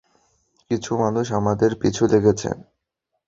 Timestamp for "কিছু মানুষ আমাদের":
0.71-1.71